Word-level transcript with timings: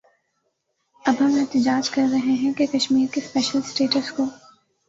اب 1.05 1.13
ہم 1.19 1.35
احتجاج 1.39 1.89
کر 1.89 2.07
رہے 2.11 2.33
ہیں 2.35 2.53
کہ 2.53 2.65
کشمیر 2.73 3.13
کے 3.13 3.21
سپیشل 3.21 3.61
سٹیٹس 3.61 4.11
کو 4.11 4.25